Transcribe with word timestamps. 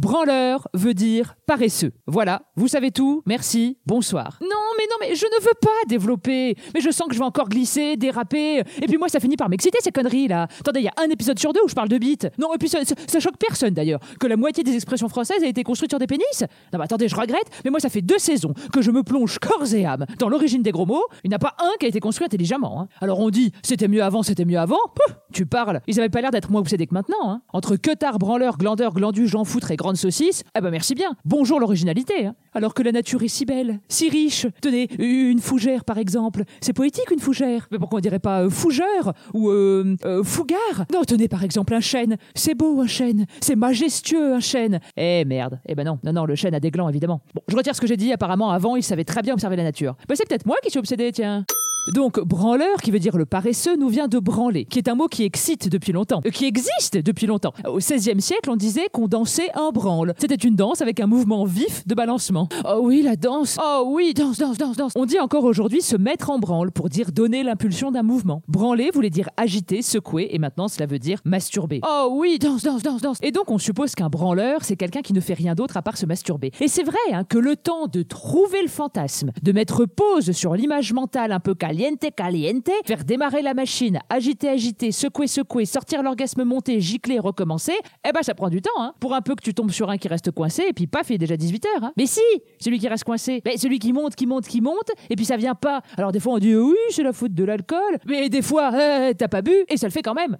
Branleur 0.00 0.66
veut 0.72 0.94
dire 0.94 1.34
paresseux. 1.46 1.92
Voilà, 2.06 2.40
vous 2.56 2.68
savez 2.68 2.90
tout, 2.90 3.22
merci, 3.26 3.76
bonsoir. 3.84 4.38
Non, 4.40 4.48
mais 4.78 4.84
non, 4.90 4.96
mais 4.98 5.14
je 5.14 5.26
ne 5.26 5.42
veux 5.44 5.52
pas 5.60 5.68
développer. 5.88 6.56
Mais 6.72 6.80
je 6.80 6.90
sens 6.90 7.06
que 7.06 7.12
je 7.12 7.18
vais 7.18 7.24
encore 7.26 7.50
glisser, 7.50 7.98
déraper. 7.98 8.60
Et 8.80 8.86
puis 8.86 8.96
moi, 8.96 9.10
ça 9.10 9.20
finit 9.20 9.36
par 9.36 9.50
m'exciter 9.50 9.76
ces 9.82 9.92
conneries 9.92 10.26
là. 10.26 10.48
Attendez, 10.58 10.80
il 10.80 10.84
y 10.84 10.88
a 10.88 10.94
un 10.96 11.10
épisode 11.10 11.38
sur 11.38 11.52
deux 11.52 11.60
où 11.62 11.68
je 11.68 11.74
parle 11.74 11.90
de 11.90 11.98
bites. 11.98 12.28
Non, 12.38 12.54
et 12.54 12.56
puis 12.56 12.70
ça, 12.70 12.78
choque 13.20 13.36
personne 13.38 13.74
d'ailleurs. 13.74 14.00
Que 14.18 14.26
la 14.26 14.38
moitié 14.38 14.64
des 14.64 14.74
expressions 14.74 15.10
françaises 15.10 15.42
a 15.42 15.46
été 15.46 15.62
construite 15.64 15.90
sur 15.90 15.98
des 15.98 16.06
pénis. 16.06 16.24
Non, 16.72 16.78
mais 16.78 16.84
attendez, 16.84 17.06
je 17.06 17.14
regrette, 17.16 17.50
mais 17.66 17.70
moi, 17.70 17.78
ça 17.78 17.90
fait 17.90 18.00
deux 18.00 18.18
saisons 18.18 18.54
que 18.72 18.80
je 18.80 18.90
me 18.90 19.02
plonge 19.02 19.38
corps 19.38 19.70
et 19.74 19.84
âme 19.84 20.06
dans 20.18 20.30
l'origine 20.30 20.62
des 20.62 20.72
gros 20.72 20.86
mots. 20.86 21.04
Il 21.24 21.28
n'y 21.28 21.34
en 21.34 21.36
a 21.36 21.40
pas 21.40 21.56
un 21.60 21.76
qui 21.78 21.84
a 21.84 21.88
été 21.90 22.00
construit 22.00 22.24
intelligemment. 22.24 22.80
hein. 22.80 22.88
Alors 23.02 23.20
on 23.20 23.28
dit, 23.28 23.52
c'était 23.62 23.86
mieux 23.88 24.02
avant, 24.02 24.22
c'était 24.22 24.46
mieux 24.46 24.58
avant. 24.58 24.78
Pouf, 24.94 25.14
tu 25.30 25.44
parles. 25.44 25.82
Ils 25.88 26.00
avaient 26.00 26.08
pas 26.08 26.22
l'air 26.22 26.30
d'être 26.30 26.50
moins 26.50 26.62
obsédés 26.62 26.86
que 26.86 26.94
maintenant. 26.94 27.16
hein. 27.30 27.42
Entre 27.52 27.76
queutard, 27.76 28.18
branleur, 28.18 28.56
glandeur, 28.56 28.94
glandu, 28.94 29.26
jean 29.28 29.44
foutre 29.44 29.70
et 29.70 29.76
saucisse, 29.96 30.42
eh 30.56 30.60
ben 30.60 30.70
merci 30.70 30.94
bien. 30.94 31.16
Bonjour 31.24 31.60
l'originalité. 31.60 32.26
hein. 32.26 32.34
Alors 32.52 32.74
que 32.74 32.82
la 32.82 32.92
nature 32.92 33.22
est 33.22 33.28
si 33.28 33.44
belle, 33.44 33.80
si 33.88 34.08
riche. 34.08 34.46
Tenez, 34.60 34.88
une 34.98 35.40
fougère 35.40 35.84
par 35.84 35.98
exemple. 35.98 36.44
C'est 36.60 36.72
poétique 36.72 37.10
une 37.10 37.20
fougère. 37.20 37.68
Mais 37.70 37.78
pourquoi 37.78 37.98
on 37.98 38.00
dirait 38.00 38.18
pas 38.18 38.42
euh, 38.42 38.50
fougère 38.50 39.12
ou 39.34 39.50
euh, 39.50 39.96
euh, 40.04 40.22
fougard? 40.24 40.86
Non, 40.92 41.02
tenez 41.04 41.28
par 41.28 41.44
exemple 41.44 41.74
un 41.74 41.80
chêne. 41.80 42.16
C'est 42.34 42.54
beau 42.54 42.80
un 42.80 42.86
chêne. 42.86 43.26
C'est 43.40 43.56
majestueux 43.56 44.34
un 44.34 44.40
chêne. 44.40 44.80
Eh 44.96 45.24
merde. 45.24 45.60
Eh 45.66 45.74
ben 45.74 45.84
non, 45.84 45.98
non, 46.04 46.12
non, 46.12 46.24
le 46.24 46.34
chêne 46.34 46.54
a 46.54 46.60
des 46.60 46.70
glands 46.70 46.88
évidemment. 46.88 47.20
Bon, 47.34 47.42
je 47.48 47.56
retire 47.56 47.74
ce 47.74 47.80
que 47.80 47.86
j'ai 47.86 47.96
dit. 47.96 48.12
Apparemment 48.12 48.50
avant, 48.50 48.76
il 48.76 48.82
savait 48.82 49.04
très 49.04 49.22
bien 49.22 49.34
observer 49.34 49.56
la 49.56 49.64
nature. 49.64 49.96
Bah 50.08 50.14
c'est 50.16 50.28
peut-être 50.28 50.46
moi 50.46 50.56
qui 50.62 50.70
suis 50.70 50.78
obsédé, 50.78 51.12
tiens. 51.12 51.44
Donc, 51.88 52.20
branleur, 52.20 52.82
qui 52.82 52.90
veut 52.90 52.98
dire 52.98 53.16
le 53.16 53.24
paresseux, 53.24 53.76
nous 53.76 53.88
vient 53.88 54.06
de 54.06 54.18
branler, 54.18 54.64
qui 54.64 54.78
est 54.78 54.88
un 54.88 54.94
mot 54.94 55.08
qui 55.08 55.24
excite 55.24 55.68
depuis 55.68 55.92
longtemps, 55.92 56.20
euh, 56.26 56.30
qui 56.30 56.44
existe 56.44 56.98
depuis 56.98 57.26
longtemps. 57.26 57.52
Au 57.66 57.78
XVIe 57.78 58.20
siècle, 58.20 58.50
on 58.50 58.56
disait 58.56 58.88
qu'on 58.92 59.08
dansait 59.08 59.48
un 59.54 59.70
branle. 59.70 60.14
C'était 60.18 60.34
une 60.34 60.56
danse 60.56 60.82
avec 60.82 61.00
un 61.00 61.06
mouvement 61.06 61.44
vif 61.44 61.86
de 61.86 61.94
balancement. 61.94 62.48
Oh 62.66 62.80
oui, 62.82 63.02
la 63.02 63.16
danse. 63.16 63.58
Oh 63.62 63.84
oui, 63.88 64.12
danse, 64.14 64.38
danse, 64.38 64.58
danse, 64.58 64.76
danse. 64.76 64.92
On 64.94 65.06
dit 65.06 65.18
encore 65.18 65.44
aujourd'hui 65.44 65.80
se 65.80 65.96
mettre 65.96 66.30
en 66.30 66.38
branle 66.38 66.70
pour 66.70 66.88
dire 66.90 67.12
donner 67.12 67.42
l'impulsion 67.42 67.90
d'un 67.90 68.02
mouvement. 68.02 68.42
Branler 68.46 68.90
voulait 68.92 69.10
dire 69.10 69.30
agiter, 69.36 69.82
secouer, 69.82 70.28
et 70.32 70.38
maintenant 70.38 70.68
cela 70.68 70.86
veut 70.86 70.98
dire 70.98 71.20
masturber. 71.24 71.80
Oh 71.88 72.10
oui, 72.12 72.38
danse, 72.38 72.62
danse, 72.62 72.82
danse, 72.82 73.00
danse. 73.00 73.18
Et 73.22 73.32
donc 73.32 73.50
on 73.50 73.58
suppose 73.58 73.94
qu'un 73.94 74.08
branleur, 74.08 74.64
c'est 74.64 74.76
quelqu'un 74.76 75.02
qui 75.02 75.14
ne 75.14 75.20
fait 75.20 75.34
rien 75.34 75.54
d'autre 75.54 75.76
à 75.76 75.82
part 75.82 75.96
se 75.96 76.06
masturber. 76.06 76.52
Et 76.60 76.68
c'est 76.68 76.84
vrai 76.84 76.98
hein, 77.12 77.24
que 77.24 77.38
le 77.38 77.56
temps 77.56 77.86
de 77.86 78.02
trouver 78.02 78.62
le 78.62 78.68
fantasme, 78.68 79.32
de 79.42 79.52
mettre 79.52 79.86
pause 79.86 80.32
sur 80.32 80.54
l'image 80.54 80.92
mentale 80.92 81.32
un 81.32 81.40
peu 81.40 81.54
caliente, 81.70 82.06
caliente, 82.16 82.70
faire 82.84 83.04
démarrer 83.04 83.42
la 83.42 83.54
machine, 83.54 84.00
agiter, 84.08 84.48
agiter, 84.48 84.90
secouer, 84.90 85.28
secouer, 85.28 85.64
sortir 85.64 86.02
l'orgasme 86.02 86.42
monter, 86.42 86.80
gicler, 86.80 87.20
recommencer, 87.20 87.74
eh 88.04 88.10
ben 88.12 88.22
ça 88.22 88.34
prend 88.34 88.48
du 88.48 88.60
temps. 88.60 88.70
Hein. 88.78 88.92
Pour 88.98 89.14
un 89.14 89.20
peu 89.20 89.36
que 89.36 89.42
tu 89.42 89.54
tombes 89.54 89.70
sur 89.70 89.88
un 89.88 89.96
qui 89.96 90.08
reste 90.08 90.32
coincé, 90.32 90.64
et 90.68 90.72
puis 90.72 90.88
paf, 90.88 91.10
il 91.10 91.14
est 91.14 91.18
déjà 91.18 91.36
18h. 91.36 91.66
Hein. 91.82 91.92
Mais 91.96 92.06
si, 92.06 92.20
celui 92.58 92.80
qui 92.80 92.88
reste 92.88 93.04
coincé, 93.04 93.40
mais 93.44 93.56
celui 93.56 93.78
qui 93.78 93.92
monte, 93.92 94.16
qui 94.16 94.26
monte, 94.26 94.48
qui 94.48 94.60
monte, 94.60 94.90
et 95.08 95.14
puis 95.14 95.24
ça 95.24 95.36
vient 95.36 95.54
pas. 95.54 95.82
Alors 95.96 96.10
des 96.10 96.18
fois 96.18 96.32
on 96.34 96.38
dit 96.38 96.56
oui, 96.56 96.74
c'est 96.90 97.04
la 97.04 97.12
faute 97.12 97.34
de 97.34 97.44
l'alcool, 97.44 97.98
mais 98.04 98.28
des 98.28 98.42
fois, 98.42 98.72
euh, 98.74 99.12
t'as 99.16 99.28
pas 99.28 99.42
bu, 99.42 99.54
et 99.68 99.76
ça 99.76 99.86
le 99.86 99.92
fait 99.92 100.02
quand 100.02 100.14
même. 100.14 100.38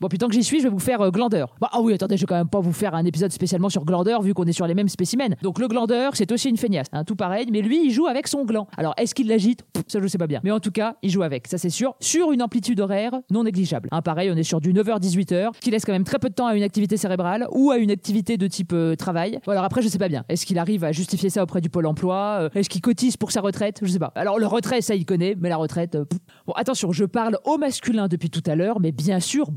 Bon, 0.00 0.08
puis 0.08 0.18
tant 0.18 0.26
que 0.26 0.34
j'y 0.34 0.42
suis, 0.42 0.58
je 0.58 0.64
vais 0.64 0.68
vous 0.70 0.80
faire 0.80 1.00
euh, 1.00 1.10
glandeur. 1.10 1.54
Bah, 1.60 1.68
ah 1.72 1.80
oui, 1.80 1.94
attendez, 1.94 2.16
je 2.16 2.22
vais 2.22 2.26
quand 2.26 2.34
même 2.34 2.48
pas 2.48 2.60
vous 2.60 2.72
faire 2.72 2.94
un 2.94 3.04
épisode 3.04 3.30
spécialement 3.30 3.68
sur 3.68 3.84
glandeur 3.84 4.22
vu 4.22 4.34
qu'on 4.34 4.44
est 4.44 4.52
sur 4.52 4.66
les 4.66 4.74
mêmes 4.74 4.88
spécimens. 4.88 5.34
Donc 5.42 5.58
le 5.58 5.68
glandeur, 5.68 6.16
c'est 6.16 6.30
aussi 6.32 6.48
une 6.48 6.56
feignasse, 6.56 6.88
hein, 6.92 7.04
tout 7.04 7.14
pareil, 7.16 7.46
mais 7.52 7.62
lui, 7.62 7.86
il 7.86 7.90
joue 7.92 8.06
avec 8.06 8.26
son 8.26 8.44
gland. 8.44 8.66
Alors 8.76 8.94
est-ce 8.96 9.14
qu'il 9.14 9.28
l'agite? 9.28 9.64
Ça, 9.86 10.00
je 10.02 10.06
sais 10.08 10.18
pas 10.18 10.26
bien. 10.26 10.40
Mais 10.42 10.50
en 10.50 10.60
tout 10.60 10.72
cas, 10.72 10.96
il 11.02 11.10
joue 11.10 11.22
avec, 11.22 11.46
ça 11.46 11.58
c'est 11.58 11.70
sûr, 11.70 11.94
sur 12.00 12.32
une 12.32 12.42
amplitude 12.42 12.80
horaire 12.80 13.12
non 13.30 13.44
négligeable. 13.44 13.88
Hein, 13.92 14.02
pareil, 14.02 14.30
on 14.32 14.36
est 14.36 14.42
sur 14.42 14.60
du 14.60 14.72
9h-18h, 14.72 15.52
qui 15.60 15.70
laisse 15.70 15.84
quand 15.84 15.92
même 15.92 16.04
très 16.04 16.18
peu 16.18 16.28
de 16.28 16.34
temps 16.34 16.46
à 16.48 16.54
une 16.56 16.62
activité 16.64 16.96
cérébrale 16.96 17.46
ou 17.52 17.70
à 17.70 17.76
une 17.78 17.90
activité 17.90 18.36
de 18.36 18.46
type 18.48 18.72
euh, 18.72 18.96
travail. 18.96 19.38
Bon, 19.46 19.52
alors 19.52 19.64
après, 19.64 19.80
je 19.80 19.88
sais 19.88 19.98
pas 19.98 20.08
bien. 20.08 20.24
Est-ce 20.28 20.44
qu'il 20.44 20.58
arrive 20.58 20.82
à 20.84 20.92
justifier 20.92 21.30
ça 21.30 21.42
auprès 21.42 21.60
du 21.60 21.70
Pôle 21.70 21.86
emploi? 21.86 22.38
Euh, 22.40 22.48
Est-ce 22.54 22.68
qu'il 22.68 22.80
cotise 22.80 23.16
pour 23.16 23.30
sa 23.30 23.40
retraite? 23.40 23.78
Je 23.82 23.90
sais 23.92 23.98
pas. 23.98 24.12
Alors 24.16 24.38
le 24.38 24.46
retrait, 24.46 24.80
ça 24.80 24.94
il 24.96 25.06
connaît, 25.06 25.36
mais 25.38 25.48
la 25.48 25.56
retraite. 25.56 25.94
euh. 25.94 26.04
Bon, 26.46 26.52
attention, 26.56 26.90
je 26.92 27.04
parle 27.04 27.38
au 27.44 27.58
masculin 27.58 28.08
depuis 28.08 28.30
tout 28.30 28.42
à 28.46 28.56
l'heure, 28.56 28.80
mais 28.80 28.90
bien 28.92 29.20
sûr, 29.20 29.50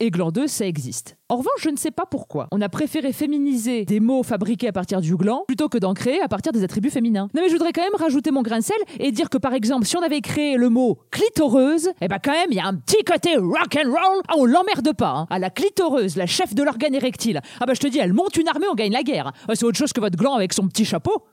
et 0.00 0.10
glandeuse, 0.10 0.50
ça 0.50 0.66
existe. 0.66 1.16
En 1.28 1.36
revanche, 1.36 1.60
je 1.60 1.70
ne 1.70 1.76
sais 1.76 1.90
pas 1.90 2.04
pourquoi. 2.06 2.46
On 2.52 2.60
a 2.60 2.68
préféré 2.68 3.12
féminiser 3.12 3.84
des 3.84 4.00
mots 4.00 4.22
fabriqués 4.22 4.68
à 4.68 4.72
partir 4.72 5.00
du 5.00 5.16
gland 5.16 5.44
plutôt 5.46 5.68
que 5.68 5.78
d'en 5.78 5.94
créer 5.94 6.20
à 6.20 6.28
partir 6.28 6.52
des 6.52 6.62
attributs 6.62 6.90
féminins. 6.90 7.28
Non 7.34 7.42
mais 7.42 7.48
je 7.48 7.52
voudrais 7.54 7.72
quand 7.72 7.82
même 7.82 7.94
rajouter 7.98 8.30
mon 8.30 8.42
grain 8.42 8.58
de 8.58 8.64
sel 8.64 8.76
et 9.00 9.10
dire 9.12 9.30
que 9.30 9.38
par 9.38 9.54
exemple, 9.54 9.86
si 9.86 9.96
on 9.96 10.02
avait 10.02 10.20
créé 10.20 10.56
le 10.56 10.68
mot 10.68 10.98
clitoreuse, 11.10 11.88
eh 12.00 12.08
ben 12.08 12.18
quand 12.22 12.32
même, 12.32 12.48
il 12.50 12.56
y 12.56 12.60
a 12.60 12.66
un 12.66 12.74
petit 12.74 13.02
côté 13.04 13.36
rock 13.36 13.76
and 13.76 13.88
roll. 13.88 14.22
Ah, 14.28 14.34
on 14.36 14.44
l'emmerde 14.44 14.94
pas. 14.94 15.10
hein. 15.10 15.26
À 15.30 15.38
la 15.38 15.50
clitoreuse, 15.50 16.16
la 16.16 16.26
chef 16.26 16.54
de 16.54 16.62
l'organe 16.62 16.94
érectile. 16.94 17.40
Ah 17.60 17.66
bah 17.66 17.72
je 17.74 17.80
te 17.80 17.86
dis, 17.86 17.98
elle 17.98 18.12
monte 18.12 18.36
une 18.36 18.48
armée, 18.48 18.66
on 18.70 18.74
gagne 18.74 18.92
la 18.92 19.02
guerre. 19.02 19.32
Ah, 19.48 19.54
C'est 19.54 19.64
autre 19.64 19.78
chose 19.78 19.92
que 19.92 20.00
votre 20.00 20.16
gland 20.18 20.34
avec 20.34 20.52
son 20.52 20.68
petit 20.68 20.84
chapeau. 20.84 21.24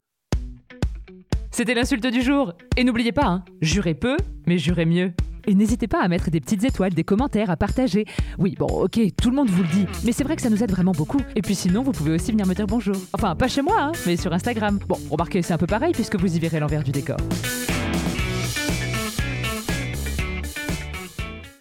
C'était 1.51 1.75
l'insulte 1.75 2.07
du 2.07 2.21
jour. 2.23 2.53
Et 2.77 2.83
n'oubliez 2.83 3.11
pas, 3.11 3.25
hein, 3.25 3.43
jurez 3.61 3.93
peu, 3.93 4.17
mais 4.47 4.57
jurez 4.57 4.85
mieux. 4.85 5.11
Et 5.45 5.55
n'hésitez 5.55 5.87
pas 5.87 6.01
à 6.01 6.07
mettre 6.07 6.29
des 6.31 6.39
petites 6.39 6.63
étoiles, 6.63 6.93
des 6.93 7.03
commentaires, 7.03 7.49
à 7.49 7.57
partager. 7.57 8.05
Oui, 8.37 8.55
bon, 8.57 8.67
ok, 8.67 8.99
tout 9.21 9.29
le 9.29 9.35
monde 9.35 9.49
vous 9.49 9.63
le 9.63 9.69
dit, 9.69 9.85
mais 10.05 10.11
c'est 10.11 10.23
vrai 10.23 10.35
que 10.35 10.41
ça 10.41 10.49
nous 10.49 10.63
aide 10.63 10.71
vraiment 10.71 10.93
beaucoup. 10.93 11.19
Et 11.35 11.41
puis 11.41 11.55
sinon, 11.55 11.83
vous 11.83 11.91
pouvez 11.91 12.11
aussi 12.11 12.31
venir 12.31 12.45
me 12.45 12.53
dire 12.53 12.67
bonjour. 12.67 12.95
Enfin, 13.13 13.35
pas 13.35 13.47
chez 13.47 13.61
moi, 13.61 13.75
hein, 13.79 13.91
mais 14.05 14.15
sur 14.15 14.31
Instagram. 14.31 14.79
Bon, 14.87 14.97
remarquez, 15.09 15.41
c'est 15.41 15.53
un 15.53 15.57
peu 15.57 15.67
pareil 15.67 15.93
puisque 15.93 16.15
vous 16.15 16.35
y 16.35 16.39
verrez 16.39 16.59
l'envers 16.59 16.83
du 16.83 16.91
décor. 16.91 17.17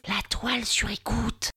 La 0.07 0.21
toile 0.29 0.65
sur 0.65 0.91
écoute. 0.91 1.51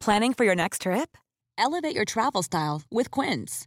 Planning 0.00 0.32
for 0.34 0.44
your 0.44 0.54
next 0.56 0.82
trip? 0.82 1.16
Elevate 1.58 1.94
your 1.94 2.06
travel 2.06 2.42
style 2.42 2.82
with 2.90 3.10
Quince. 3.10 3.66